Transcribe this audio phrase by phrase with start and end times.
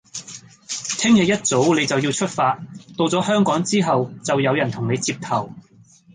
[0.97, 2.55] 聽日一早你就要出發，
[2.97, 5.53] 到咗香港之後，就有人同你接頭